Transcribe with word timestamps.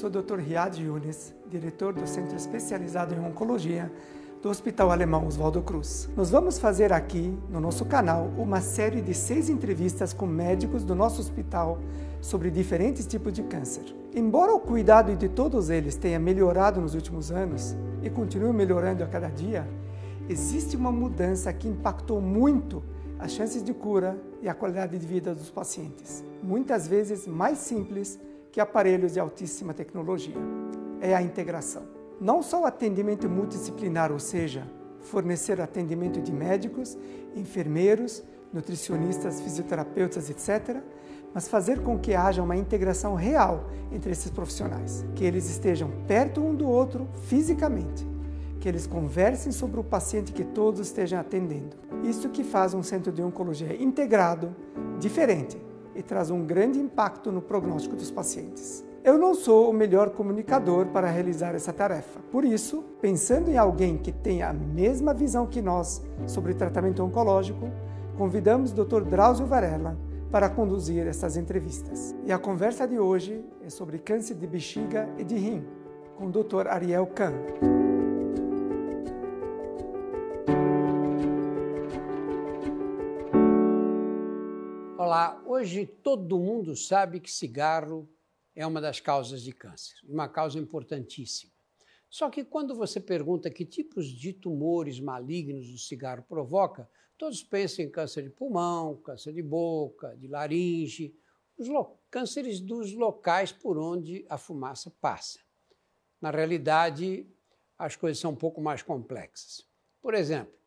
sou 0.00 0.08
o 0.08 0.10
Dr. 0.10 0.38
Riad 0.38 0.82
Yunes, 0.82 1.34
diretor 1.46 1.92
do 1.92 2.06
Centro 2.06 2.34
Especializado 2.34 3.14
em 3.14 3.20
Oncologia 3.20 3.92
do 4.42 4.48
Hospital 4.48 4.90
Alemão 4.90 5.26
Oswaldo 5.26 5.60
Cruz. 5.60 6.08
Nós 6.16 6.30
vamos 6.30 6.58
fazer 6.58 6.90
aqui, 6.90 7.38
no 7.50 7.60
nosso 7.60 7.84
canal, 7.84 8.30
uma 8.38 8.62
série 8.62 9.02
de 9.02 9.12
seis 9.12 9.50
entrevistas 9.50 10.14
com 10.14 10.24
médicos 10.24 10.84
do 10.84 10.94
nosso 10.94 11.20
hospital 11.20 11.78
sobre 12.18 12.50
diferentes 12.50 13.06
tipos 13.06 13.30
de 13.30 13.42
câncer. 13.42 13.94
Embora 14.14 14.54
o 14.54 14.58
cuidado 14.58 15.14
de 15.14 15.28
todos 15.28 15.68
eles 15.68 15.96
tenha 15.96 16.18
melhorado 16.18 16.80
nos 16.80 16.94
últimos 16.94 17.30
anos 17.30 17.76
e 18.02 18.08
continue 18.08 18.54
melhorando 18.54 19.04
a 19.04 19.06
cada 19.06 19.28
dia, 19.28 19.68
existe 20.30 20.76
uma 20.76 20.90
mudança 20.90 21.52
que 21.52 21.68
impactou 21.68 22.22
muito 22.22 22.82
as 23.18 23.32
chances 23.32 23.62
de 23.62 23.74
cura 23.74 24.16
e 24.40 24.48
a 24.48 24.54
qualidade 24.54 24.98
de 24.98 25.06
vida 25.06 25.34
dos 25.34 25.50
pacientes. 25.50 26.24
Muitas 26.42 26.88
vezes 26.88 27.26
mais 27.26 27.58
simples 27.58 28.18
que 28.52 28.60
aparelhos 28.60 29.12
de 29.12 29.20
altíssima 29.20 29.72
tecnologia. 29.72 30.34
É 31.00 31.14
a 31.14 31.22
integração. 31.22 31.82
Não 32.20 32.42
só 32.42 32.62
o 32.62 32.66
atendimento 32.66 33.28
multidisciplinar, 33.28 34.12
ou 34.12 34.18
seja, 34.18 34.66
fornecer 35.00 35.60
atendimento 35.60 36.20
de 36.20 36.32
médicos, 36.32 36.98
enfermeiros, 37.34 38.22
nutricionistas, 38.52 39.40
fisioterapeutas, 39.40 40.28
etc., 40.28 40.82
mas 41.32 41.48
fazer 41.48 41.80
com 41.80 41.98
que 41.98 42.12
haja 42.12 42.42
uma 42.42 42.56
integração 42.56 43.14
real 43.14 43.70
entre 43.92 44.10
esses 44.10 44.30
profissionais, 44.30 45.04
que 45.14 45.24
eles 45.24 45.48
estejam 45.48 45.90
perto 46.06 46.40
um 46.40 46.54
do 46.54 46.68
outro 46.68 47.08
fisicamente, 47.28 48.06
que 48.58 48.68
eles 48.68 48.86
conversem 48.86 49.52
sobre 49.52 49.78
o 49.78 49.84
paciente 49.84 50.32
que 50.32 50.44
todos 50.44 50.80
estejam 50.80 51.20
atendendo. 51.20 51.76
Isso 52.02 52.28
que 52.30 52.42
faz 52.42 52.74
um 52.74 52.82
centro 52.82 53.12
de 53.12 53.22
oncologia 53.22 53.80
integrado, 53.80 54.54
diferente, 54.98 55.56
e 55.94 56.02
traz 56.02 56.30
um 56.30 56.44
grande 56.44 56.78
impacto 56.78 57.30
no 57.32 57.42
prognóstico 57.42 57.96
dos 57.96 58.10
pacientes. 58.10 58.84
Eu 59.02 59.16
não 59.16 59.34
sou 59.34 59.70
o 59.70 59.72
melhor 59.72 60.10
comunicador 60.10 60.86
para 60.86 61.08
realizar 61.08 61.54
essa 61.54 61.72
tarefa. 61.72 62.20
Por 62.30 62.44
isso, 62.44 62.84
pensando 63.00 63.50
em 63.50 63.56
alguém 63.56 63.96
que 63.96 64.12
tenha 64.12 64.50
a 64.50 64.52
mesma 64.52 65.14
visão 65.14 65.46
que 65.46 65.62
nós 65.62 66.02
sobre 66.26 66.52
tratamento 66.52 67.02
oncológico, 67.02 67.70
convidamos 68.18 68.72
o 68.72 68.84
Dr. 68.84 69.02
Drauzio 69.02 69.46
Varela 69.46 69.96
para 70.30 70.50
conduzir 70.50 71.06
essas 71.06 71.36
entrevistas. 71.36 72.14
E 72.26 72.32
a 72.32 72.38
conversa 72.38 72.86
de 72.86 72.98
hoje 72.98 73.42
é 73.64 73.70
sobre 73.70 73.98
câncer 73.98 74.34
de 74.34 74.46
bexiga 74.46 75.08
e 75.16 75.24
de 75.24 75.36
rim, 75.36 75.64
com 76.16 76.26
o 76.26 76.30
Dr. 76.30 76.68
Ariel 76.68 77.06
Kahn. 77.06 77.79
Hoje 85.46 85.86
todo 85.86 86.38
mundo 86.38 86.74
sabe 86.76 87.20
que 87.20 87.30
cigarro 87.30 88.08
é 88.54 88.66
uma 88.66 88.80
das 88.80 89.00
causas 89.00 89.42
de 89.42 89.52
câncer, 89.52 89.96
uma 90.04 90.28
causa 90.28 90.58
importantíssima. 90.58 91.52
Só 92.08 92.28
que 92.28 92.44
quando 92.44 92.74
você 92.74 92.98
pergunta 92.98 93.50
que 93.50 93.64
tipos 93.64 94.06
de 94.06 94.32
tumores 94.32 94.98
malignos 94.98 95.68
o 95.68 95.78
cigarro 95.78 96.24
provoca, 96.28 96.88
todos 97.16 97.42
pensam 97.42 97.84
em 97.84 97.90
câncer 97.90 98.22
de 98.22 98.30
pulmão, 98.30 98.96
câncer 98.96 99.32
de 99.32 99.42
boca, 99.42 100.16
de 100.16 100.26
laringe, 100.26 101.14
os 101.56 101.68
cânceres 102.10 102.58
dos 102.60 102.92
locais 102.94 103.52
por 103.52 103.78
onde 103.78 104.24
a 104.28 104.38
fumaça 104.38 104.90
passa. 105.00 105.38
Na 106.20 106.30
realidade, 106.30 107.26
as 107.78 107.94
coisas 107.94 108.18
são 108.18 108.32
um 108.32 108.36
pouco 108.36 108.60
mais 108.60 108.82
complexas. 108.82 109.66
Por 110.02 110.14
exemplo, 110.14 110.59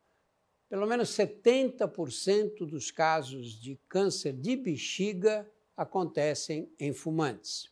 pelo 0.74 0.88
menos 0.88 1.10
70% 1.10 2.66
dos 2.66 2.90
casos 2.90 3.52
de 3.60 3.78
câncer 3.88 4.32
de 4.32 4.56
bexiga 4.56 5.48
acontecem 5.76 6.68
em 6.80 6.92
fumantes. 6.92 7.70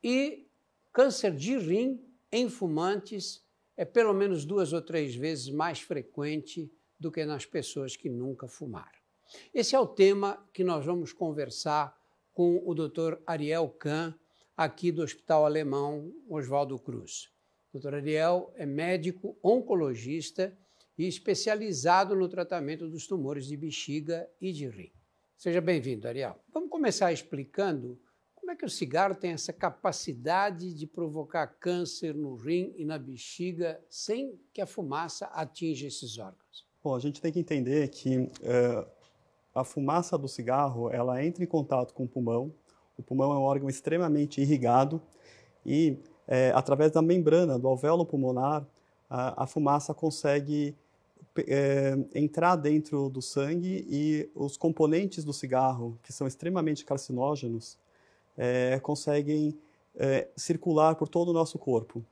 E 0.00 0.46
câncer 0.92 1.34
de 1.34 1.58
rim 1.58 2.00
em 2.30 2.48
fumantes 2.48 3.44
é 3.76 3.84
pelo 3.84 4.14
menos 4.14 4.44
duas 4.44 4.72
ou 4.72 4.80
três 4.80 5.16
vezes 5.16 5.50
mais 5.50 5.80
frequente 5.80 6.70
do 7.00 7.10
que 7.10 7.24
nas 7.24 7.44
pessoas 7.46 7.96
que 7.96 8.08
nunca 8.08 8.46
fumaram. 8.46 9.00
Esse 9.52 9.74
é 9.74 9.80
o 9.80 9.84
tema 9.84 10.40
que 10.52 10.62
nós 10.62 10.86
vamos 10.86 11.12
conversar 11.12 12.00
com 12.32 12.62
o 12.64 12.72
Dr. 12.76 13.16
Ariel 13.26 13.68
Kahn, 13.70 14.14
aqui 14.56 14.92
do 14.92 15.02
Hospital 15.02 15.46
Alemão 15.46 16.14
Oswaldo 16.28 16.78
Cruz. 16.78 17.28
O 17.72 17.78
Dr. 17.80 17.94
Ariel 17.94 18.52
é 18.54 18.64
médico 18.64 19.36
oncologista 19.42 20.56
e 20.96 21.06
especializado 21.06 22.14
no 22.14 22.28
tratamento 22.28 22.88
dos 22.88 23.06
tumores 23.06 23.46
de 23.46 23.56
bexiga 23.56 24.28
e 24.40 24.52
de 24.52 24.68
rim. 24.68 24.92
Seja 25.36 25.60
bem-vindo, 25.60 26.06
Ariel. 26.06 26.36
Vamos 26.52 26.70
começar 26.70 27.12
explicando 27.12 27.98
como 28.34 28.52
é 28.52 28.56
que 28.56 28.64
o 28.64 28.70
cigarro 28.70 29.14
tem 29.14 29.32
essa 29.32 29.52
capacidade 29.52 30.74
de 30.74 30.86
provocar 30.86 31.46
câncer 31.46 32.14
no 32.14 32.34
rim 32.34 32.72
e 32.76 32.84
na 32.84 32.98
bexiga 32.98 33.80
sem 33.88 34.38
que 34.52 34.60
a 34.60 34.66
fumaça 34.66 35.26
atinja 35.26 35.86
esses 35.86 36.18
órgãos. 36.18 36.66
Bom, 36.82 36.94
a 36.94 37.00
gente 37.00 37.20
tem 37.20 37.32
que 37.32 37.40
entender 37.40 37.88
que 37.88 38.30
é, 38.42 38.86
a 39.54 39.64
fumaça 39.64 40.18
do 40.18 40.28
cigarro 40.28 40.90
ela 40.90 41.24
entra 41.24 41.42
em 41.42 41.46
contato 41.46 41.94
com 41.94 42.04
o 42.04 42.08
pulmão. 42.08 42.52
O 42.96 43.02
pulmão 43.02 43.32
é 43.32 43.38
um 43.38 43.42
órgão 43.42 43.68
extremamente 43.68 44.40
irrigado 44.40 45.00
e, 45.64 45.98
é, 46.28 46.52
através 46.54 46.92
da 46.92 47.00
membrana 47.00 47.58
do 47.58 47.66
alvéolo 47.66 48.04
pulmonar, 48.04 48.66
a, 49.08 49.44
a 49.44 49.46
fumaça 49.46 49.94
consegue 49.94 50.76
é, 51.46 51.96
entrar 52.14 52.56
dentro 52.56 53.08
do 53.08 53.20
sangue 53.20 53.86
e 53.88 54.28
os 54.34 54.56
componentes 54.56 55.24
do 55.24 55.32
cigarro, 55.32 55.98
que 56.02 56.12
são 56.12 56.26
extremamente 56.26 56.84
carcinógenos, 56.84 57.78
é, 58.36 58.78
conseguem 58.80 59.56
é, 59.96 60.28
circular 60.36 60.94
por 60.94 61.08
todo 61.08 61.28
o 61.28 61.32
nosso 61.32 61.58
corpo. 61.58 62.04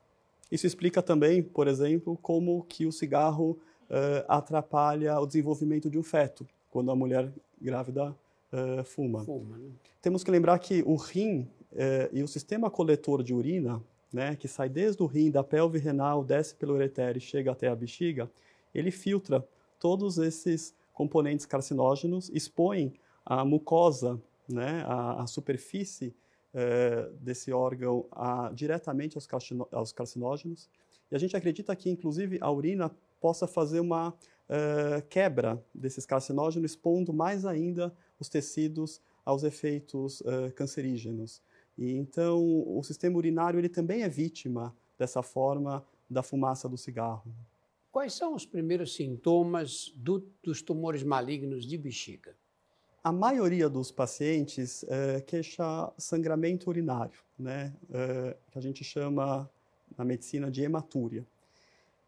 Isso 0.50 0.66
explica 0.66 1.02
também, 1.02 1.42
por 1.42 1.66
exemplo, 1.66 2.18
como 2.20 2.64
que 2.68 2.86
o 2.86 2.92
cigarro 2.92 3.58
é, 3.88 4.24
atrapalha 4.28 5.18
o 5.18 5.26
desenvolvimento 5.26 5.88
de 5.88 5.98
um 5.98 6.02
feto, 6.02 6.46
quando 6.70 6.90
a 6.90 6.96
mulher 6.96 7.32
grávida 7.60 8.14
é, 8.52 8.84
fuma. 8.84 9.24
fuma 9.24 9.56
né? 9.56 9.70
Temos 10.00 10.22
que 10.22 10.30
lembrar 10.30 10.58
que 10.58 10.82
o 10.82 10.96
rim 10.96 11.48
é, 11.74 12.10
e 12.12 12.22
o 12.22 12.28
sistema 12.28 12.70
coletor 12.70 13.22
de 13.22 13.32
urina, 13.32 13.82
né, 14.12 14.36
que 14.36 14.46
sai 14.46 14.68
desde 14.68 15.02
o 15.02 15.06
rim, 15.06 15.30
da 15.30 15.42
pelve 15.42 15.78
renal, 15.78 16.22
desce 16.22 16.54
pelo 16.54 16.74
ureter 16.74 17.16
e 17.16 17.20
chega 17.20 17.50
até 17.50 17.68
a 17.68 17.74
bexiga, 17.74 18.30
ele 18.74 18.90
filtra 18.90 19.46
todos 19.78 20.18
esses 20.18 20.74
componentes 20.92 21.46
carcinógenos, 21.46 22.30
expõe 22.30 22.94
a 23.24 23.44
mucosa, 23.44 24.20
né, 24.48 24.84
a, 24.86 25.22
a 25.22 25.26
superfície 25.26 26.14
eh, 26.54 27.08
desse 27.20 27.52
órgão 27.52 28.06
a, 28.10 28.50
diretamente 28.52 29.16
aos, 29.16 29.26
aos, 29.72 29.92
carcinógenos. 29.92 30.68
E 31.10 31.14
a 31.14 31.18
gente 31.18 31.36
acredita 31.36 31.74
que, 31.74 31.88
inclusive, 31.88 32.38
a 32.40 32.50
urina 32.50 32.90
possa 33.20 33.46
fazer 33.46 33.80
uma 33.80 34.12
eh, 34.48 35.02
quebra 35.08 35.64
desses 35.74 36.04
carcinógenos, 36.04 36.72
expondo 36.72 37.12
mais 37.12 37.46
ainda 37.46 37.94
os 38.20 38.28
tecidos 38.28 39.00
aos 39.24 39.44
efeitos 39.44 40.22
eh, 40.26 40.50
cancerígenos. 40.50 41.40
E 41.78 41.96
então, 41.96 42.38
o 42.66 42.82
sistema 42.82 43.16
urinário 43.16 43.58
ele 43.58 43.68
também 43.68 44.02
é 44.02 44.08
vítima 44.08 44.76
dessa 44.98 45.22
forma 45.22 45.82
da 46.08 46.22
fumaça 46.22 46.68
do 46.68 46.76
cigarro. 46.76 47.32
Quais 47.92 48.14
são 48.14 48.34
os 48.34 48.46
primeiros 48.46 48.94
sintomas 48.94 49.92
do, 49.94 50.26
dos 50.42 50.62
tumores 50.62 51.02
malignos 51.02 51.66
de 51.66 51.76
bexiga? 51.76 52.34
A 53.04 53.12
maioria 53.12 53.68
dos 53.68 53.92
pacientes 53.92 54.82
é, 54.88 55.20
queixa 55.20 55.92
sangramento 55.98 56.70
urinário, 56.70 57.18
né, 57.38 57.74
é, 57.92 58.34
que 58.50 58.58
a 58.58 58.62
gente 58.62 58.82
chama 58.82 59.48
na 59.98 60.06
medicina 60.06 60.50
de 60.50 60.62
hematúria. 60.62 61.26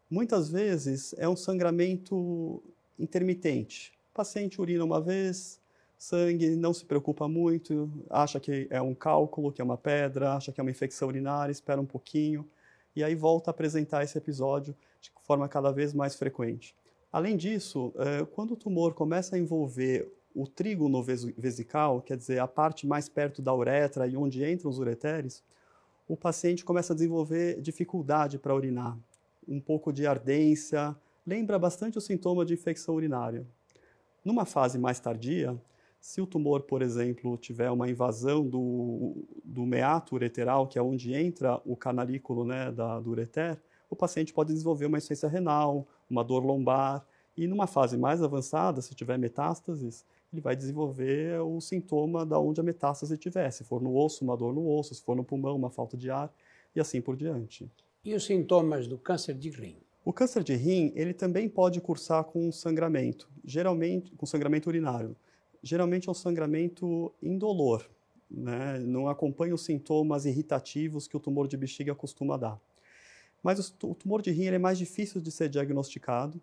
Muitas 0.09 0.49
vezes 0.49 1.13
é 1.19 1.29
um 1.29 1.35
sangramento 1.35 2.63
intermitente. 2.97 3.93
O 4.11 4.15
paciente 4.15 4.59
urina 4.59 4.83
uma 4.83 4.99
vez, 4.99 5.61
sangue, 5.99 6.55
não 6.55 6.73
se 6.73 6.83
preocupa 6.83 7.27
muito, 7.27 7.91
acha 8.09 8.39
que 8.39 8.65
é 8.71 8.81
um 8.81 8.95
cálculo, 8.95 9.51
que 9.51 9.61
é 9.61 9.63
uma 9.63 9.77
pedra, 9.77 10.33
acha 10.33 10.51
que 10.51 10.59
é 10.59 10.63
uma 10.63 10.71
infecção 10.71 11.09
urinária, 11.09 11.51
espera 11.51 11.79
um 11.79 11.85
pouquinho 11.85 12.43
e 12.95 13.03
aí 13.03 13.13
volta 13.13 13.49
a 13.49 13.51
apresentar 13.51 14.03
esse 14.03 14.17
episódio 14.17 14.75
de 15.05 15.25
forma 15.25 15.47
cada 15.47 15.71
vez 15.71 15.93
mais 15.93 16.15
frequente. 16.15 16.75
Além 17.11 17.37
disso, 17.37 17.93
é, 17.97 18.25
quando 18.25 18.51
o 18.51 18.57
tumor 18.57 18.93
começa 18.93 19.35
a 19.35 19.39
envolver 19.39 20.11
o 20.35 20.45
trígono 20.45 21.01
vesical, 21.01 22.01
quer 22.01 22.17
dizer, 22.17 22.39
a 22.39 22.47
parte 22.47 22.85
mais 22.85 23.07
perto 23.07 23.41
da 23.41 23.55
uretra 23.55 24.05
e 24.05 24.17
onde 24.17 24.43
entram 24.43 24.69
os 24.69 24.79
ureteres, 24.79 25.41
o 26.07 26.17
paciente 26.17 26.65
começa 26.65 26.91
a 26.91 26.95
desenvolver 26.95 27.61
dificuldade 27.61 28.37
para 28.37 28.53
urinar, 28.53 28.97
um 29.47 29.61
pouco 29.61 29.93
de 29.93 30.05
ardência, 30.05 30.95
lembra 31.25 31.57
bastante 31.57 31.97
o 31.97 32.01
sintoma 32.01 32.45
de 32.45 32.53
infecção 32.53 32.95
urinária. 32.95 33.45
Numa 34.23 34.45
fase 34.45 34.77
mais 34.77 34.99
tardia, 34.99 35.57
se 36.01 36.21
o 36.21 36.27
tumor, 36.27 36.61
por 36.63 36.81
exemplo, 36.81 37.37
tiver 37.37 37.71
uma 37.71 37.89
invasão 37.89 38.45
do, 38.45 39.25
do 39.43 39.65
meato 39.65 40.15
ureteral, 40.15 40.67
que 40.67 40.77
é 40.77 40.81
onde 40.81 41.13
entra 41.13 41.59
o 41.65 41.75
canalículo 41.75 42.45
né, 42.45 42.71
da, 42.71 42.99
do 42.99 43.09
ureter, 43.09 43.57
o 43.89 43.95
paciente 43.95 44.33
pode 44.33 44.51
desenvolver 44.51 44.85
uma 44.85 44.97
insuficiência 44.97 45.29
renal, 45.29 45.87
uma 46.09 46.23
dor 46.23 46.43
lombar, 46.43 47.05
e 47.37 47.47
numa 47.47 47.67
fase 47.67 47.97
mais 47.97 48.23
avançada, 48.23 48.81
se 48.81 48.95
tiver 48.95 49.17
metástases, 49.17 50.05
ele 50.31 50.41
vai 50.41 50.55
desenvolver 50.55 51.39
o 51.41 51.59
sintoma 51.59 52.25
da 52.25 52.39
onde 52.39 52.59
a 52.59 52.63
metástase 52.63 53.13
estiver. 53.13 53.49
Se 53.51 53.63
for 53.63 53.81
no 53.81 53.95
osso, 53.95 54.23
uma 54.23 54.35
dor 54.35 54.53
no 54.53 54.69
osso, 54.69 54.95
se 54.95 55.01
for 55.01 55.15
no 55.15 55.23
pulmão, 55.23 55.55
uma 55.55 55.69
falta 55.69 55.97
de 55.97 56.09
ar. 56.09 56.33
e 56.75 56.79
assim 56.79 56.99
por 56.99 57.15
diante. 57.15 57.69
E 58.03 58.13
os 58.13 58.25
sintomas 58.25 58.85
do 58.85 58.97
câncer 58.97 59.33
de 59.33 59.49
rim? 59.49 59.77
O 60.03 60.11
câncer 60.13 60.43
de 60.43 60.53
rim, 60.55 60.91
ele 60.93 61.13
também 61.13 61.47
pode 61.47 61.79
cursar 61.79 62.25
com 62.25 62.51
sangramento, 62.51 63.29
geralmente 63.43 64.11
com 64.15 64.25
sangramento 64.25 64.69
urinário. 64.69 65.15
Geralmente 65.63 66.07
é 66.07 66.11
um 66.11 66.13
sangramento 66.13 67.11
indolor, 67.23 67.89
né? 68.29 68.77
não 68.79 69.07
acompanha 69.07 69.55
os 69.55 69.63
sintomas 69.63 70.25
irritativos 70.25 71.07
que 71.07 71.17
o 71.17 71.19
tumor 71.19 71.47
de 71.47 71.57
bexiga 71.57 71.95
costuma 71.95 72.37
dar. 72.37 72.59
Mas 73.45 73.59
o 73.83 73.93
tumor 73.93 74.23
de 74.23 74.31
rim 74.31 74.45
é 74.45 74.57
mais 74.57 74.75
difícil 74.75 75.21
de 75.21 75.31
ser 75.31 75.49
diagnosticado, 75.49 76.41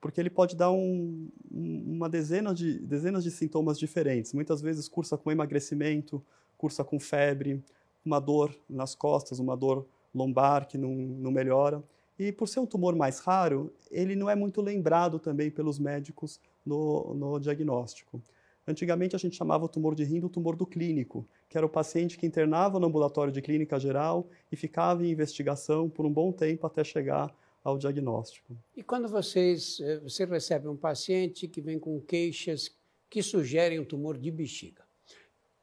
porque 0.00 0.20
ele 0.20 0.30
pode 0.30 0.54
dar 0.54 0.70
um, 0.70 1.28
uma 1.50 2.08
dezena 2.08 2.54
de, 2.54 2.78
dezenas 2.78 3.24
de 3.24 3.32
sintomas 3.32 3.76
diferentes. 3.76 4.32
Muitas 4.32 4.62
vezes 4.62 4.86
cursa 4.86 5.18
com 5.18 5.32
emagrecimento, 5.32 6.24
cursa 6.56 6.84
com 6.84 7.00
febre, 7.00 7.60
uma 8.06 8.20
dor 8.20 8.56
nas 8.70 8.94
costas, 8.94 9.40
uma 9.40 9.56
dor 9.56 9.84
lombar 10.14 10.68
que 10.68 10.78
não, 10.78 10.94
não 10.94 11.32
melhora. 11.32 11.82
E 12.16 12.30
por 12.30 12.46
ser 12.46 12.60
um 12.60 12.66
tumor 12.66 12.94
mais 12.94 13.18
raro, 13.18 13.74
ele 13.90 14.14
não 14.14 14.30
é 14.30 14.36
muito 14.36 14.62
lembrado 14.62 15.18
também 15.18 15.50
pelos 15.50 15.80
médicos 15.80 16.38
no, 16.64 17.14
no 17.14 17.40
diagnóstico. 17.40 18.22
Antigamente 18.66 19.14
a 19.14 19.18
gente 19.18 19.36
chamava 19.36 19.64
o 19.64 19.68
tumor 19.68 19.94
de 19.94 20.04
rim 20.04 20.20
do 20.20 20.28
tumor 20.28 20.56
do 20.56 20.66
clínico, 20.66 21.26
que 21.48 21.56
era 21.56 21.66
o 21.66 21.68
paciente 21.68 22.16
que 22.16 22.26
internava 22.26 22.80
no 22.80 22.86
ambulatório 22.86 23.32
de 23.32 23.42
clínica 23.42 23.78
geral 23.78 24.26
e 24.50 24.56
ficava 24.56 25.04
em 25.04 25.10
investigação 25.10 25.88
por 25.88 26.06
um 26.06 26.12
bom 26.12 26.32
tempo 26.32 26.66
até 26.66 26.82
chegar 26.82 27.34
ao 27.62 27.76
diagnóstico. 27.76 28.56
E 28.76 28.82
quando 28.82 29.08
vocês, 29.08 29.80
eh, 29.80 29.98
você 29.98 30.24
recebe 30.24 30.68
um 30.68 30.76
paciente 30.76 31.48
que 31.48 31.60
vem 31.60 31.78
com 31.78 32.00
queixas 32.00 32.70
que 33.08 33.22
sugerem 33.22 33.78
um 33.78 33.84
tumor 33.84 34.18
de 34.18 34.30
bexiga, 34.30 34.82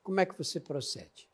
como 0.04 0.20
é 0.20 0.26
que 0.26 0.38
você 0.38 0.60
procede? 0.60 1.30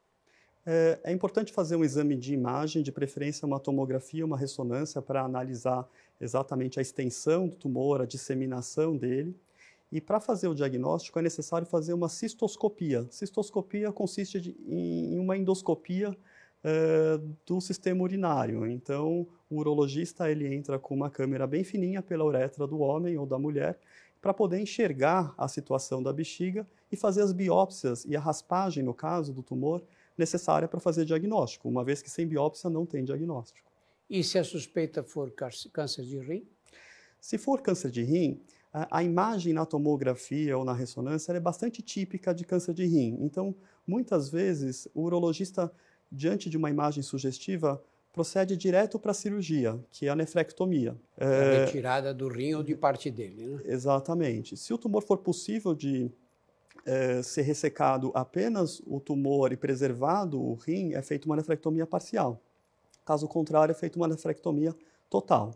É, 0.65 0.99
é, 1.05 1.13
importante 1.13 1.53
fazer 1.53 1.77
um 1.77 1.83
exame 1.83 2.13
de 2.17 2.33
imagem, 2.33 2.83
de 2.83 2.91
preferência 2.91 3.45
uma 3.45 3.57
tomografia, 3.57 4.25
uma 4.25 4.37
ressonância, 4.37 5.01
para 5.01 5.21
analisar 5.21 5.87
exatamente 6.19 6.77
a 6.77 6.81
extensão 6.81 7.47
do 7.47 7.55
tumor, 7.55 8.01
a 8.01 8.05
disseminação 8.05 8.97
dele. 8.97 9.33
E 9.91 10.01
para 10.01 10.19
fazer 10.19 10.47
o 10.47 10.55
diagnóstico 10.55 11.17
é 11.17 11.21
necessário 11.21 11.65
fazer 11.65 11.93
uma 11.93 12.09
cistoscopia. 12.09 13.07
Cistoscopia 13.09 13.91
consiste 13.91 14.41
de, 14.41 14.57
em 14.67 15.17
uma 15.17 15.37
endoscopia 15.37 16.15
é, 16.63 17.19
do 17.45 17.61
sistema 17.61 18.03
urinário. 18.03 18.67
Então, 18.67 19.27
o 19.49 19.57
urologista 19.57 20.29
ele 20.29 20.53
entra 20.53 20.77
com 20.77 20.93
uma 20.93 21.09
câmera 21.09 21.47
bem 21.47 21.63
fininha 21.63 22.01
pela 22.01 22.25
uretra 22.25 22.67
do 22.67 22.79
homem 22.79 23.17
ou 23.17 23.25
da 23.25 23.39
mulher 23.39 23.79
para 24.21 24.33
poder 24.33 24.59
enxergar 24.59 25.33
a 25.37 25.47
situação 25.47 26.03
da 26.03 26.11
bexiga 26.11 26.67
e 26.91 26.97
fazer 26.97 27.21
as 27.21 27.31
biópsias 27.31 28.03
e 28.05 28.15
a 28.15 28.19
raspagem, 28.19 28.83
no 28.83 28.93
caso 28.93 29.31
do 29.31 29.43
tumor, 29.43 29.81
necessária 30.17 30.67
para 30.67 30.79
fazer 30.79 31.05
diagnóstico, 31.05 31.69
uma 31.69 31.83
vez 31.83 32.01
que 32.01 32.09
sem 32.09 32.27
biópsia 32.27 32.69
não 32.69 32.85
tem 32.85 33.05
diagnóstico. 33.05 33.71
E 34.09 34.23
se 34.23 34.39
a 34.39 34.43
suspeita 34.43 35.03
for 35.03 35.31
câncer 35.31 36.03
de 36.03 36.17
rim? 36.19 36.45
Se 37.19 37.37
for 37.37 37.61
câncer 37.61 37.91
de 37.91 38.03
rim, 38.03 38.41
a, 38.77 38.99
a 38.99 39.03
imagem 39.03 39.53
na 39.53 39.65
tomografia 39.65 40.57
ou 40.57 40.63
na 40.63 40.73
ressonância 40.73 41.31
é 41.31 41.39
bastante 41.39 41.81
típica 41.81 42.33
de 42.33 42.45
câncer 42.45 42.73
de 42.73 42.85
rim. 42.85 43.17
Então, 43.21 43.55
muitas 43.85 44.29
vezes, 44.29 44.87
o 44.93 45.01
urologista, 45.01 45.71
diante 46.11 46.49
de 46.49 46.57
uma 46.57 46.69
imagem 46.69 47.01
sugestiva, 47.01 47.81
procede 48.13 48.55
direto 48.55 48.99
para 48.99 49.11
a 49.11 49.13
cirurgia, 49.13 49.79
que 49.91 50.07
é 50.07 50.09
a 50.09 50.15
nefrectomia. 50.15 50.95
É 51.17 51.25
a 51.25 51.65
retirada 51.65 52.13
do 52.13 52.27
rim 52.27 52.53
ou 52.53 52.63
de 52.63 52.75
parte 52.75 53.09
dele, 53.09 53.47
né? 53.47 53.61
Exatamente. 53.65 54.55
Se 54.55 54.73
o 54.73 54.77
tumor 54.77 55.03
for 55.03 55.17
possível 55.19 55.73
de 55.73 56.11
é, 56.85 57.21
ser 57.21 57.43
ressecado 57.43 58.11
apenas 58.13 58.81
o 58.85 58.99
tumor 58.99 59.51
e 59.51 59.57
preservado 59.57 60.41
o 60.41 60.55
rim, 60.55 60.93
é 60.93 61.01
feita 61.01 61.27
uma 61.27 61.35
nefrectomia 61.35 61.85
parcial. 61.85 62.41
Caso 63.05 63.27
contrário, 63.27 63.71
é 63.71 63.75
feita 63.75 63.97
uma 63.97 64.07
nefrectomia 64.07 64.75
total. 65.09 65.53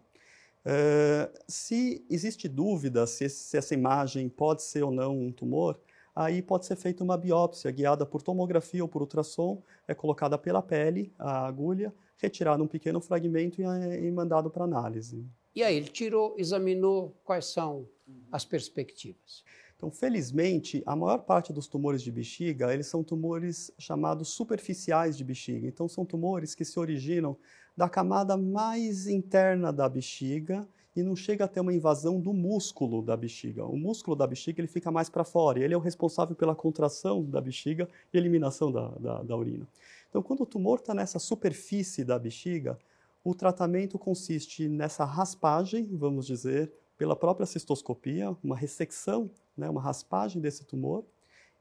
É, 0.63 1.31
se 1.47 2.05
existe 2.09 2.47
dúvida 2.47 3.07
se, 3.07 3.27
se 3.29 3.57
essa 3.57 3.73
imagem 3.73 4.29
pode 4.29 4.61
ser 4.63 4.83
ou 4.83 4.91
não 4.91 5.17
um 5.19 5.31
tumor, 5.31 5.79
aí 6.15 6.41
pode 6.41 6.65
ser 6.65 6.75
feita 6.75 7.03
uma 7.03 7.17
biópsia 7.17 7.71
guiada 7.71 8.05
por 8.05 8.21
tomografia 8.21 8.83
ou 8.83 8.87
por 8.87 9.01
ultrassom, 9.01 9.61
é 9.87 9.93
colocada 9.93 10.37
pela 10.37 10.61
pele 10.61 11.11
a 11.17 11.47
agulha, 11.47 11.93
retirado 12.17 12.63
um 12.63 12.67
pequeno 12.67 13.01
fragmento 13.01 13.61
e, 13.61 13.65
e 13.65 14.11
mandado 14.11 14.49
para 14.49 14.63
análise. 14.63 15.25
E 15.53 15.63
aí, 15.63 15.75
ele 15.75 15.87
tirou, 15.87 16.35
examinou 16.37 17.13
quais 17.23 17.45
são 17.45 17.87
as 18.31 18.45
perspectivas? 18.45 19.43
Então, 19.81 19.89
felizmente, 19.89 20.83
a 20.85 20.95
maior 20.95 21.23
parte 21.23 21.51
dos 21.51 21.65
tumores 21.65 22.03
de 22.03 22.11
bexiga, 22.11 22.71
eles 22.71 22.85
são 22.85 23.03
tumores 23.03 23.71
chamados 23.79 24.27
superficiais 24.27 25.17
de 25.17 25.23
bexiga. 25.23 25.67
Então, 25.67 25.87
são 25.87 26.05
tumores 26.05 26.53
que 26.53 26.63
se 26.63 26.79
originam 26.79 27.35
da 27.75 27.89
camada 27.89 28.37
mais 28.37 29.07
interna 29.07 29.73
da 29.73 29.89
bexiga 29.89 30.69
e 30.95 31.01
não 31.01 31.15
chega 31.15 31.45
a 31.45 31.47
ter 31.47 31.61
uma 31.61 31.73
invasão 31.73 32.19
do 32.19 32.31
músculo 32.31 33.01
da 33.01 33.17
bexiga. 33.17 33.65
O 33.65 33.75
músculo 33.75 34.15
da 34.15 34.27
bexiga 34.27 34.61
ele 34.61 34.67
fica 34.67 34.91
mais 34.91 35.09
para 35.09 35.23
fora 35.23 35.57
e 35.57 35.63
ele 35.63 35.73
é 35.73 35.77
o 35.77 35.79
responsável 35.79 36.35
pela 36.35 36.53
contração 36.53 37.23
da 37.23 37.41
bexiga 37.41 37.89
e 38.13 38.17
eliminação 38.19 38.71
da, 38.71 38.87
da, 38.99 39.23
da 39.23 39.35
urina. 39.35 39.67
Então, 40.11 40.21
quando 40.21 40.41
o 40.41 40.45
tumor 40.45 40.77
está 40.77 40.93
nessa 40.93 41.17
superfície 41.17 42.03
da 42.03 42.19
bexiga, 42.19 42.77
o 43.23 43.33
tratamento 43.33 43.97
consiste 43.97 44.69
nessa 44.69 45.05
raspagem, 45.05 45.89
vamos 45.91 46.27
dizer, 46.27 46.71
pela 47.01 47.15
própria 47.15 47.47
cistoscopia, 47.47 48.37
uma 48.43 48.55
ressecção, 48.55 49.31
né, 49.57 49.69
uma 49.69 49.81
raspagem 49.81 50.41
desse 50.41 50.65
tumor, 50.65 51.03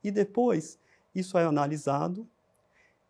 e 0.03 0.11
depois 0.11 0.79
isso 1.15 1.37
é 1.37 1.45
analisado. 1.45 2.27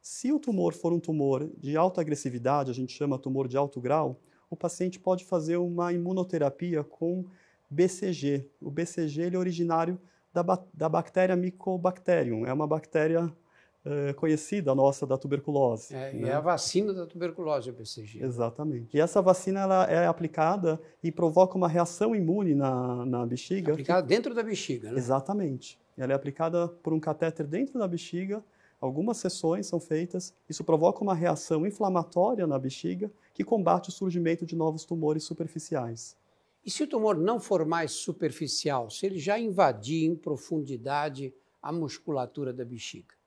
Se 0.00 0.32
o 0.32 0.38
tumor 0.40 0.72
for 0.72 0.92
um 0.92 1.00
tumor 1.00 1.50
de 1.58 1.76
alta 1.76 2.00
agressividade, 2.00 2.70
a 2.70 2.74
gente 2.74 2.92
chama 2.92 3.18
tumor 3.18 3.46
de 3.46 3.56
alto 3.56 3.80
grau, 3.80 4.20
o 4.48 4.56
paciente 4.56 4.98
pode 4.98 5.24
fazer 5.24 5.56
uma 5.56 5.92
imunoterapia 5.92 6.82
com 6.82 7.24
BCG. 7.70 8.48
O 8.60 8.70
BCG 8.70 9.22
ele 9.22 9.36
é 9.36 9.38
originário 9.38 10.00
da, 10.32 10.42
da 10.74 10.88
bactéria 10.88 11.36
Mycobacterium, 11.36 12.46
é 12.46 12.52
uma 12.52 12.66
bactéria 12.66 13.32
é, 13.84 14.12
conhecida 14.12 14.74
nossa 14.74 15.06
da 15.06 15.16
tuberculose. 15.16 15.94
É, 15.94 16.12
né? 16.12 16.28
é 16.28 16.32
a 16.32 16.40
vacina 16.40 16.92
da 16.92 17.06
tuberculose, 17.06 17.70
o 17.70 17.72
BCG. 17.72 18.22
Exatamente. 18.22 18.96
E 18.96 19.00
essa 19.00 19.22
vacina 19.22 19.60
ela 19.60 19.84
é 19.90 20.06
aplicada 20.06 20.80
e 21.02 21.10
provoca 21.10 21.56
uma 21.56 21.68
reação 21.68 22.14
imune 22.14 22.54
na, 22.54 23.04
na 23.06 23.26
bexiga. 23.26 23.72
Aplicada 23.72 24.06
dentro 24.06 24.34
da 24.34 24.42
bexiga, 24.42 24.90
né? 24.92 24.98
Exatamente. 24.98 25.78
Ela 25.96 26.12
é 26.12 26.16
aplicada 26.16 26.68
por 26.68 26.92
um 26.92 27.00
catéter 27.00 27.46
dentro 27.46 27.78
da 27.78 27.88
bexiga. 27.88 28.42
Algumas 28.80 29.18
sessões 29.18 29.66
são 29.66 29.78
feitas. 29.78 30.34
Isso 30.48 30.64
provoca 30.64 31.02
uma 31.02 31.14
reação 31.14 31.66
inflamatória 31.66 32.46
na 32.46 32.58
bexiga 32.58 33.10
que 33.34 33.44
combate 33.44 33.90
o 33.90 33.92
surgimento 33.92 34.46
de 34.46 34.56
novos 34.56 34.84
tumores 34.84 35.24
superficiais. 35.24 36.16
E 36.64 36.70
se 36.70 36.82
o 36.82 36.86
tumor 36.86 37.16
não 37.16 37.40
for 37.40 37.64
mais 37.64 37.92
superficial, 37.92 38.90
se 38.90 39.06
ele 39.06 39.18
já 39.18 39.38
invadir 39.38 40.04
em 40.04 40.14
profundidade 40.14 41.32
a 41.62 41.72
musculatura 41.72 42.52
da 42.52 42.64
bexiga? 42.64 43.19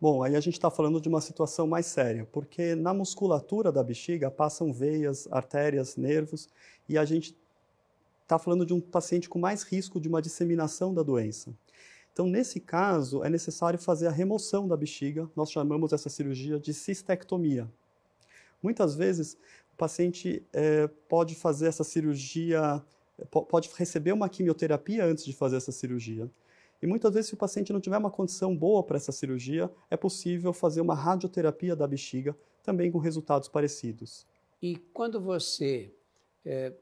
Bom, 0.00 0.22
aí 0.22 0.34
a 0.34 0.40
gente 0.40 0.54
está 0.54 0.70
falando 0.70 0.98
de 0.98 1.10
uma 1.10 1.20
situação 1.20 1.66
mais 1.66 1.84
séria, 1.84 2.26
porque 2.32 2.74
na 2.74 2.94
musculatura 2.94 3.70
da 3.70 3.82
bexiga 3.84 4.30
passam 4.30 4.72
veias, 4.72 5.28
artérias, 5.30 5.94
nervos, 5.94 6.48
e 6.88 6.96
a 6.96 7.04
gente 7.04 7.36
está 8.22 8.38
falando 8.38 8.64
de 8.64 8.72
um 8.72 8.80
paciente 8.80 9.28
com 9.28 9.38
mais 9.38 9.62
risco 9.62 10.00
de 10.00 10.08
uma 10.08 10.22
disseminação 10.22 10.94
da 10.94 11.02
doença. 11.02 11.54
Então, 12.14 12.26
nesse 12.26 12.60
caso, 12.60 13.22
é 13.22 13.28
necessário 13.28 13.78
fazer 13.78 14.06
a 14.06 14.10
remoção 14.10 14.66
da 14.66 14.74
bexiga, 14.74 15.28
nós 15.36 15.52
chamamos 15.52 15.92
essa 15.92 16.08
cirurgia 16.08 16.58
de 16.58 16.72
cistectomia. 16.72 17.70
Muitas 18.62 18.94
vezes, 18.94 19.34
o 19.74 19.76
paciente 19.76 20.42
é, 20.50 20.88
pode 21.10 21.34
fazer 21.34 21.66
essa 21.66 21.84
cirurgia, 21.84 22.82
pode 23.30 23.68
receber 23.76 24.12
uma 24.12 24.30
quimioterapia 24.30 25.04
antes 25.04 25.26
de 25.26 25.34
fazer 25.34 25.56
essa 25.56 25.72
cirurgia. 25.72 26.30
E 26.82 26.86
muitas 26.86 27.12
vezes, 27.12 27.28
se 27.28 27.34
o 27.34 27.36
paciente 27.36 27.72
não 27.72 27.80
tiver 27.80 27.98
uma 27.98 28.10
condição 28.10 28.56
boa 28.56 28.82
para 28.82 28.96
essa 28.96 29.12
cirurgia, 29.12 29.70
é 29.90 29.96
possível 29.96 30.52
fazer 30.52 30.80
uma 30.80 30.94
radioterapia 30.94 31.76
da 31.76 31.86
bexiga, 31.86 32.36
também 32.62 32.90
com 32.90 32.98
resultados 32.98 33.48
parecidos. 33.48 34.26
E 34.62 34.76
quando 34.92 35.20
você 35.20 35.92
é, 36.44 36.72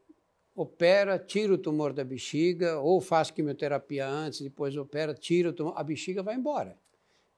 opera, 0.55 1.19
tira 1.19 1.53
o 1.55 1.59
tumor 1.59 1.93
da 1.93 2.05
bexiga, 2.05 2.79
ou 2.79 3.01
faz 3.01 3.31
quimioterapia 3.31 4.09
antes, 4.09 4.41
depois 4.41 4.77
opera, 4.77 5.15
tira 5.15 5.51
o 5.51 5.53
tumor, 5.53 5.75
a 5.77 5.83
bexiga 5.83 6.23
vai 6.23 6.37
embora. 6.37 6.77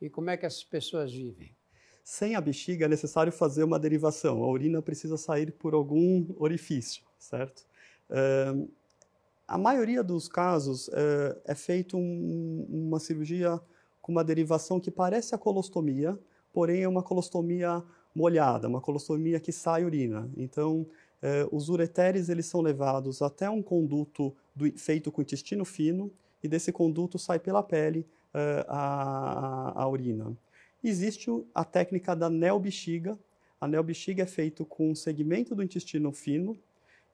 E 0.00 0.08
como 0.08 0.30
é 0.30 0.36
que 0.36 0.46
essas 0.46 0.64
pessoas 0.64 1.12
vivem? 1.12 1.54
Sem 2.02 2.34
a 2.34 2.40
bexiga 2.40 2.86
é 2.86 2.88
necessário 2.88 3.30
fazer 3.30 3.62
uma 3.62 3.78
derivação. 3.78 4.42
A 4.42 4.48
urina 4.48 4.82
precisa 4.82 5.16
sair 5.16 5.52
por 5.52 5.74
algum 5.74 6.26
orifício, 6.38 7.04
certo? 7.18 7.64
A 9.50 9.58
maioria 9.58 10.00
dos 10.00 10.28
casos 10.28 10.88
é, 10.92 11.36
é 11.46 11.54
feito 11.56 11.96
um, 11.96 12.64
uma 12.70 13.00
cirurgia 13.00 13.60
com 14.00 14.12
uma 14.12 14.22
derivação 14.22 14.78
que 14.78 14.92
parece 14.92 15.34
a 15.34 15.38
colostomia, 15.38 16.16
porém 16.52 16.84
é 16.84 16.88
uma 16.88 17.02
colostomia 17.02 17.82
molhada, 18.14 18.68
uma 18.68 18.80
colostomia 18.80 19.40
que 19.40 19.50
sai 19.50 19.84
urina. 19.84 20.30
Então, 20.36 20.86
é, 21.20 21.44
os 21.50 21.68
ureteres 21.68 22.28
eles 22.28 22.46
são 22.46 22.60
levados 22.60 23.22
até 23.22 23.50
um 23.50 23.60
conduto 23.60 24.32
do, 24.54 24.70
feito 24.78 25.10
com 25.10 25.20
intestino 25.20 25.64
fino 25.64 26.12
e 26.44 26.46
desse 26.46 26.70
conduto 26.70 27.18
sai 27.18 27.40
pela 27.40 27.60
pele 27.60 28.06
é, 28.32 28.64
a, 28.68 29.72
a, 29.74 29.82
a, 29.82 29.88
urina. 29.88 30.32
Existe 30.82 31.28
a 31.52 31.64
técnica 31.64 32.14
da 32.14 32.30
neobexiga, 32.30 33.18
Anel 33.60 33.82
bexiga 33.82 34.22
é 34.22 34.26
feito 34.26 34.64
com 34.64 34.92
um 34.92 34.94
segmento 34.94 35.56
do 35.56 35.62
intestino 35.64 36.12
fino, 36.12 36.56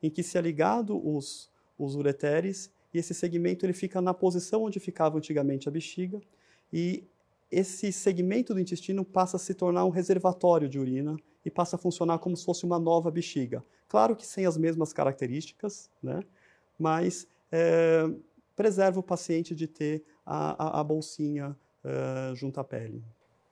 em 0.02 0.10
que 0.10 0.22
se 0.22 0.36
é 0.36 0.40
ligado 0.42 1.00
os, 1.02 1.48
os 1.78 1.94
ureteres, 1.94 2.70
e 2.92 2.98
esse 2.98 3.12
segmento 3.12 3.66
ele 3.66 3.72
fica 3.72 4.00
na 4.00 4.14
posição 4.14 4.64
onde 4.64 4.80
ficava 4.80 5.18
antigamente 5.18 5.68
a 5.68 5.72
bexiga, 5.72 6.20
e 6.72 7.04
esse 7.50 7.92
segmento 7.92 8.52
do 8.52 8.60
intestino 8.60 9.04
passa 9.04 9.36
a 9.36 9.40
se 9.40 9.54
tornar 9.54 9.84
um 9.84 9.90
reservatório 9.90 10.68
de 10.68 10.78
urina 10.78 11.16
e 11.44 11.50
passa 11.50 11.76
a 11.76 11.78
funcionar 11.78 12.18
como 12.18 12.36
se 12.36 12.44
fosse 12.44 12.64
uma 12.64 12.78
nova 12.78 13.10
bexiga. 13.10 13.64
Claro 13.88 14.16
que 14.16 14.26
sem 14.26 14.46
as 14.46 14.56
mesmas 14.56 14.92
características, 14.92 15.88
né? 16.02 16.20
mas 16.78 17.26
é, 17.52 18.10
preserva 18.54 18.98
o 18.98 19.02
paciente 19.02 19.54
de 19.54 19.66
ter 19.66 20.04
a, 20.24 20.78
a, 20.78 20.80
a 20.80 20.84
bolsinha 20.84 21.56
é, 21.84 22.34
junto 22.34 22.58
à 22.58 22.64
pele. 22.64 23.02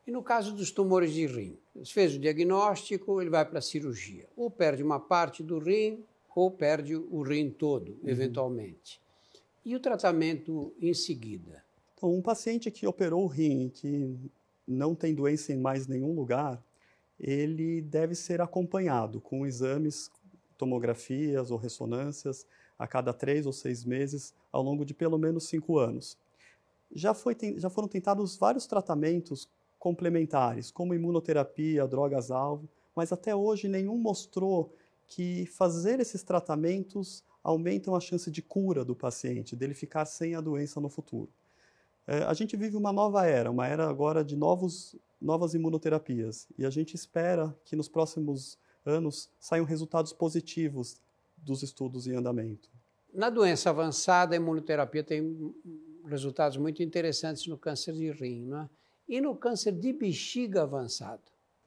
E 0.07 0.11
no 0.11 0.23
caso 0.23 0.53
dos 0.53 0.71
tumores 0.71 1.13
de 1.13 1.27
rim, 1.27 1.57
fez 1.87 2.15
o 2.15 2.19
diagnóstico, 2.19 3.21
ele 3.21 3.31
vai 3.31 3.45
para 3.45 3.59
a 3.59 3.63
cirurgia. 3.63 4.29
Ou 4.37 4.51
perde 4.51 4.83
uma 4.83 5.01
parte 5.01 5.43
do 5.43 5.59
rim, 5.59 6.05
ou 6.35 6.51
perde 6.51 6.97
o 6.97 7.23
rim 7.23 7.51
todo, 7.51 7.93
uhum. 7.93 8.09
eventualmente. 8.09 9.01
E 9.65 9.75
o 9.75 9.81
tratamento 9.81 10.75
em 10.81 10.93
seguida? 10.93 11.65
Então, 11.95 12.13
um 12.13 12.21
paciente 12.21 12.71
que 12.71 12.87
operou 12.87 13.25
o 13.25 13.29
rim, 13.29 13.71
que 13.73 14.19
não 14.67 14.95
tem 14.95 15.15
doença 15.15 15.53
em 15.53 15.57
mais 15.57 15.87
nenhum 15.87 16.15
lugar, 16.15 16.63
ele 17.19 17.81
deve 17.81 18.15
ser 18.15 18.41
acompanhado 18.41 19.21
com 19.21 19.47
exames, 19.47 20.11
tomografias 20.59 21.51
ou 21.51 21.57
ressonâncias 21.57 22.47
a 22.79 22.87
cada 22.87 23.13
três 23.13 23.47
ou 23.47 23.53
seis 23.53 23.85
meses 23.85 24.35
ao 24.51 24.63
longo 24.63 24.85
de 24.85 24.93
pelo 24.93 25.19
menos 25.19 25.49
cinco 25.49 25.79
anos. 25.79 26.19
Já, 26.93 27.15
foi, 27.15 27.37
já 27.57 27.71
foram 27.71 27.89
tentados 27.89 28.37
vários 28.37 28.67
tratamentos 28.67 29.49
complementares, 29.79 30.71
como 30.71 30.95
imunoterapia, 30.95 31.87
drogas-alvo, 31.87 32.69
mas 32.95 33.13
até 33.13 33.35
hoje 33.35 33.69
nenhum 33.69 33.97
mostrou 33.99 34.75
que 35.07 35.47
fazer 35.47 36.01
esses 36.01 36.23
tratamentos 36.23 37.23
aumentam 37.43 37.95
a 37.95 38.01
chance 38.01 38.31
de 38.31 38.41
cura 38.41 38.85
do 38.85 38.97
paciente, 38.97 39.55
dele 39.55 39.75
ficar 39.75 40.07
sem 40.07 40.35
a 40.35 40.41
doença 40.41 40.81
no 40.81 40.89
futuro. 40.89 41.31
É, 42.07 42.23
a 42.25 42.35
gente 42.35 42.57
vive 42.57 42.77
uma 42.77 42.93
nova 42.93 43.27
era, 43.27 43.51
uma 43.51 43.67
era 43.67 43.89
agora 43.89 44.25
de 44.25 44.37
novos, 44.37 44.97
novas 45.21 45.55
imunoterapias, 45.55 46.49
e 46.59 46.65
a 46.65 46.71
gente 46.71 46.95
espera 46.95 47.55
que 47.65 47.77
nos 47.77 47.89
próximos 47.89 48.59
anos 48.85 49.31
saiam 49.39 49.65
resultados 49.65 50.13
positivos 50.13 51.01
dos 51.37 51.63
estudos 51.63 52.07
em 52.07 52.15
andamento. 52.15 52.71
Na 53.13 53.31
doença 53.31 53.71
avançada, 53.71 54.35
a 54.35 54.37
imunoterapia 54.37 55.03
tem 55.03 55.55
resultados 56.07 56.57
muito 56.57 56.83
interessantes 56.83 57.47
no 57.47 57.57
câncer 57.57 57.95
de 57.95 58.11
rim, 58.11 58.47
não 58.47 58.63
é? 58.63 58.71
E 59.07 59.21
no 59.21 59.37
câncer 59.37 59.73
de 59.73 59.93
bexiga 59.93 60.63
avançado? 60.63 61.23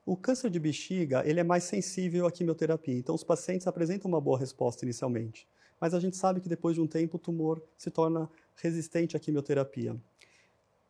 O 0.08 0.16
câncer 0.16 0.50
de 0.50 0.58
bexiga 0.58 1.22
ele 1.26 1.42
é 1.42 1.44
mais 1.44 1.66
sensível 1.66 2.26
à 2.26 2.32
quimioterapia, 2.32 2.98
então 2.98 3.14
os 3.14 3.26
pacientes 3.26 3.68
apresentam 3.68 4.08
uma 4.08 4.22
boa 4.22 4.40
resposta 4.40 4.86
inicialmente. 4.86 5.46
Mas 5.82 5.94
a 5.94 6.00
gente 6.00 6.16
sabe 6.16 6.40
que 6.40 6.48
depois 6.48 6.76
de 6.76 6.82
um 6.82 6.88
tempo 6.88 7.18
o 7.18 7.20
tumor 7.20 7.62
se 7.78 7.92
torna 7.92 8.30
resistente 8.56 9.18
à 9.18 9.20
quimioterapia. 9.20 9.98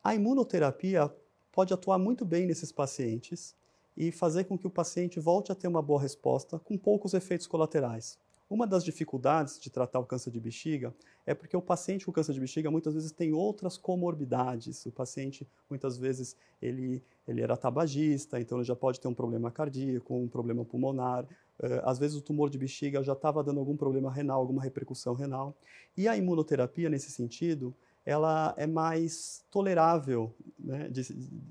A 0.04 0.14
imunoterapia 0.14 1.12
pode 1.52 1.74
atuar 1.74 1.98
muito 1.98 2.24
bem 2.24 2.46
nesses 2.46 2.72
pacientes 2.72 3.56
e 3.98 4.12
fazer 4.12 4.44
com 4.44 4.56
que 4.56 4.68
o 4.68 4.70
paciente 4.70 5.20
volte 5.20 5.52
a 5.52 5.56
ter 5.56 5.68
uma 5.68 5.82
boa 5.82 6.00
resposta 6.00 6.60
com 6.60 6.78
poucos 6.78 7.16
efeitos 7.16 7.48
colaterais. 7.48 8.20
Uma 8.50 8.66
das 8.66 8.84
dificuldades 8.84 9.60
de 9.60 9.70
tratar 9.70 10.00
o 10.00 10.06
câncer 10.06 10.32
de 10.32 10.40
bexiga 10.40 10.96
é 11.26 11.34
porque 11.34 11.58
o 11.58 11.62
paciente 11.62 12.06
com 12.06 12.14
câncer 12.14 12.32
de 12.32 12.40
bexiga 12.40 12.72
muitas 12.72 12.94
vezes 12.94 13.12
tem 13.12 13.34
outras 13.34 13.78
comorbidades. 13.78 14.86
O 14.86 14.92
paciente 14.92 15.46
muitas 15.70 15.98
vezes 15.98 16.38
ele, 16.62 17.04
ele 17.28 17.42
era 17.42 17.58
tabagista, 17.58 18.40
então 18.40 18.58
ele 18.58 18.64
já 18.64 18.76
pode 18.76 19.02
ter 19.02 19.08
um 19.10 19.14
problema 19.14 19.52
cardíaco, 19.52 20.16
um 20.16 20.30
problema 20.30 20.64
pulmonar. 20.64 21.26
Uh, 21.60 21.84
às 21.84 22.00
vezes 22.00 22.16
o 22.16 22.22
tumor 22.22 22.50
de 22.50 22.58
bexiga 22.58 23.04
já 23.04 23.12
estava 23.12 23.44
dando 23.44 23.60
algum 23.60 23.76
problema 23.76 24.10
renal, 24.10 24.40
alguma 24.40 24.64
repercussão 24.64 25.14
renal. 25.14 25.54
E 25.98 26.08
a 26.08 26.16
imunoterapia 26.16 26.90
nesse 26.90 27.12
sentido, 27.12 27.76
ela 28.06 28.54
é 28.56 28.66
mais 28.66 29.44
tolerável 29.52 30.34
né, 30.58 30.90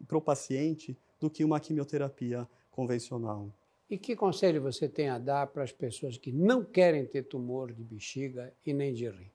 para 0.09 0.17
o 0.17 0.21
paciente 0.23 0.97
do 1.21 1.29
que 1.29 1.45
uma 1.45 1.61
quimioterapia 1.61 2.49
convencional. 2.71 3.51
E 3.89 3.97
que 3.97 4.17
conselho 4.17 4.61
você 4.61 4.89
tem 4.89 5.09
a 5.09 5.19
dar 5.19 5.47
para 5.47 5.63
as 5.63 5.71
pessoas 5.71 6.19
que 6.19 6.33
não 6.33 6.65
querem 6.65 7.07
ter 7.07 7.23
tumor 7.23 7.73
de 7.73 7.85
bexiga 7.85 8.53
e 8.65 8.73
nem 8.73 8.93
de 8.93 9.09
rim? 9.09 9.31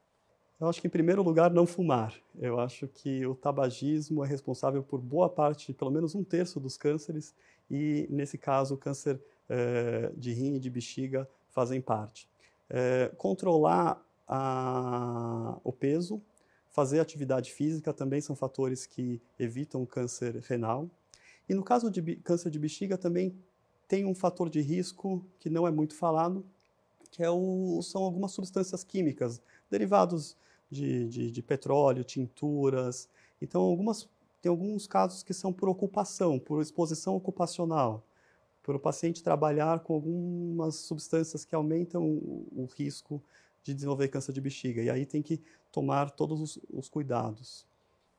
Eu 0.59 0.67
acho 0.67 0.81
que, 0.81 0.87
em 0.87 0.91
primeiro 0.91 1.23
lugar, 1.23 1.49
não 1.49 1.65
fumar. 1.65 2.13
Eu 2.37 2.59
acho 2.59 2.87
que 2.87 3.25
o 3.25 3.33
tabagismo 3.33 4.23
é 4.23 4.27
responsável 4.27 4.83
por 4.83 4.99
boa 4.99 5.29
parte, 5.29 5.73
pelo 5.73 5.89
menos 5.89 6.13
um 6.13 6.23
terço 6.23 6.59
dos 6.59 6.77
cânceres, 6.77 7.33
e, 7.69 8.05
nesse 8.09 8.37
caso, 8.37 8.75
o 8.75 8.77
câncer 8.77 9.19
eh, 9.49 10.11
de 10.15 10.33
rim 10.33 10.55
e 10.55 10.59
de 10.59 10.69
bexiga 10.69 11.27
fazem 11.49 11.81
parte. 11.81 12.29
Eh, 12.69 13.09
controlar 13.17 14.05
a, 14.27 15.57
o 15.63 15.71
peso, 15.71 16.21
fazer 16.69 16.99
atividade 16.99 17.51
física 17.51 17.93
também 17.93 18.21
são 18.21 18.35
fatores 18.35 18.85
que 18.85 19.21
evitam 19.39 19.81
o 19.81 19.87
câncer 19.87 20.35
renal. 20.47 20.89
E 21.49 21.53
no 21.53 21.63
caso 21.63 21.89
de 21.89 22.17
câncer 22.17 22.49
de 22.49 22.59
bexiga, 22.59 22.97
também 22.97 23.33
tem 23.91 24.05
um 24.05 24.15
fator 24.15 24.49
de 24.49 24.61
risco 24.61 25.21
que 25.37 25.49
não 25.49 25.67
é 25.67 25.71
muito 25.71 25.93
falado, 25.93 26.45
que 27.11 27.21
é 27.21 27.29
o, 27.29 27.81
são 27.81 28.01
algumas 28.01 28.31
substâncias 28.31 28.85
químicas, 28.85 29.41
derivados 29.69 30.37
de, 30.69 31.09
de, 31.09 31.29
de, 31.29 31.43
petróleo, 31.43 32.01
tinturas. 32.01 33.09
Então, 33.41 33.59
algumas, 33.61 34.07
tem 34.41 34.49
alguns 34.49 34.87
casos 34.87 35.23
que 35.23 35.33
são 35.33 35.51
por 35.51 35.67
ocupação, 35.67 36.39
por 36.39 36.61
exposição 36.61 37.17
ocupacional, 37.17 38.01
por 38.63 38.75
o 38.75 38.79
paciente 38.79 39.21
trabalhar 39.21 39.81
com 39.81 39.95
algumas 39.95 40.75
substâncias 40.75 41.43
que 41.43 41.53
aumentam 41.53 42.01
o, 42.01 42.47
o 42.55 42.69
risco 42.77 43.21
de 43.61 43.73
desenvolver 43.73 44.07
câncer 44.07 44.31
de 44.31 44.39
bexiga. 44.39 44.81
E 44.81 44.89
aí 44.89 45.05
tem 45.05 45.21
que 45.21 45.41
tomar 45.69 46.11
todos 46.11 46.39
os, 46.39 46.59
os 46.71 46.87
cuidados. 46.87 47.67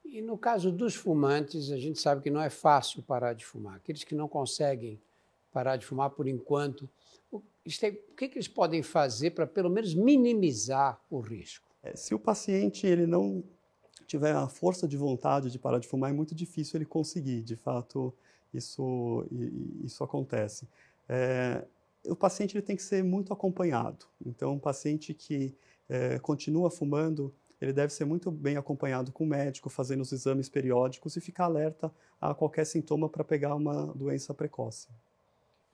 E 0.05 0.21
no 0.21 0.37
caso 0.37 0.71
dos 0.71 0.95
fumantes, 0.95 1.73
a 1.73 1.79
gente 1.79 1.99
sabe 1.99 2.21
que 2.21 2.31
não 2.31 2.43
é 2.43 2.51
fácil 2.51 3.03
parar 3.03 3.33
de 3.33 3.47
fumar. 3.47 3.77
Aqueles 3.77 4.05
que 4.05 4.15
não 4.15 4.29
conseguem 4.29 5.01
parar 5.53 5.77
de 5.77 5.87
fumar 5.87 6.11
por 6.11 6.27
enquanto. 6.27 6.89
O 7.31 7.41
que, 8.17 8.25
eles 8.25 8.49
podem 8.49 8.83
fazer 8.83 9.31
para 9.33 9.47
pelo 9.47 9.71
menos 9.71 9.95
minimizar 9.95 11.01
o 11.11 11.21
risco? 11.21 11.71
É, 11.83 11.95
se 11.95 12.15
o 12.15 12.19
paciente 12.19 12.87
ele 12.87 13.07
não 13.07 13.45
tiver 14.07 14.35
a 14.35 14.49
força 14.49 14.89
de 14.89 14.97
vontade 14.97 15.51
de 15.51 15.59
parar 15.59 15.79
de 15.79 15.87
fumar, 15.87 16.11
é 16.11 16.13
muito 16.13 16.35
difícil 16.35 16.79
ele 16.79 16.85
conseguir. 16.85 17.43
De 17.43 17.57
fato, 17.57 18.13
isso, 18.53 19.27
isso 19.85 20.03
acontece. 20.03 20.69
É, 21.09 21.65
o 22.07 22.17
paciente 22.17 22.57
ele 22.57 22.63
tem 22.63 22.77
que 22.77 22.83
ser 22.83 23.03
muito 23.05 23.33
acompanhado. 23.33 24.07
Então, 24.25 24.55
um 24.55 24.59
paciente 24.59 25.15
que 25.15 25.55
é, 25.89 26.19
continua 26.19 26.71
fumando, 26.71 27.33
ele 27.61 27.73
deve 27.73 27.93
ser 27.93 28.05
muito 28.05 28.31
bem 28.31 28.57
acompanhado 28.57 29.13
com 29.13 29.25
o 29.25 29.27
médico, 29.27 29.71
fazendo 29.71 30.01
os 30.01 30.13
exames 30.13 30.49
periódicos 30.49 31.17
e 31.17 31.21
ficar 31.21 31.45
alerta 31.45 31.93
a 32.21 32.35
qualquer 32.35 32.67
sintoma 32.67 33.09
para 33.09 33.23
pegar 33.23 33.55
uma 33.55 33.87
doença 33.95 34.35
precoce 34.35 34.89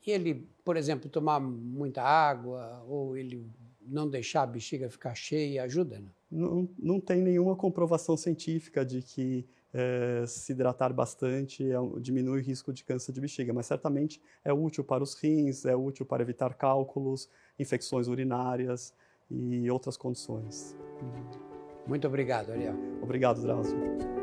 ele, 0.07 0.49
por 0.64 0.76
exemplo, 0.76 1.09
tomar 1.11 1.40
muita 1.40 2.02
água 2.02 2.85
ou 2.87 3.17
ele 3.17 3.47
não 3.83 4.09
deixar 4.09 4.43
a 4.43 4.47
bexiga 4.47 4.88
ficar 4.88 5.14
cheia 5.14 5.62
ajuda? 5.62 5.99
Né? 5.99 6.11
Não, 6.31 6.69
não 6.78 7.00
tem 7.00 7.23
nenhuma 7.23 7.57
comprovação 7.57 8.17
científica 8.17 8.85
de 8.85 9.02
que 9.02 9.47
é, 9.73 10.25
se 10.26 10.52
hidratar 10.52 10.93
bastante 10.93 11.71
é, 11.71 11.76
diminui 12.00 12.40
o 12.40 12.43
risco 12.43 12.73
de 12.73 12.85
câncer 12.85 13.12
de 13.12 13.21
bexiga, 13.21 13.52
mas 13.52 13.67
certamente 13.67 14.21
é 14.45 14.52
útil 14.52 14.83
para 14.83 15.02
os 15.02 15.14
rins, 15.14 15.64
é 15.64 15.76
útil 15.76 16.07
para 16.07 16.23
evitar 16.23 16.55
cálculos, 16.55 17.28
infecções 17.59 18.09
urinárias 18.09 18.95
e 19.31 19.71
outras 19.71 19.97
condições. 19.97 20.76
Muito 21.87 22.07
obrigado, 22.07 22.50
Ariel. 22.50 22.75
Obrigado, 23.02 23.40
Drauzio. 23.40 24.17